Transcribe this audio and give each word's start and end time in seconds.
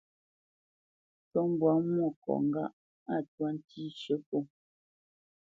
Ncú 1.25 1.41
mbwǎ 1.51 1.71
Mwôkɔ̌ 1.89 2.35
ŋgâʼ 2.47 2.73
a 3.13 3.15
twá 3.31 3.47
ntí 3.55 3.81
shə̌ 3.99 4.17
pó. 4.27 4.37